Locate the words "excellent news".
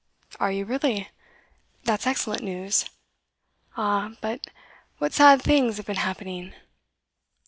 2.07-2.85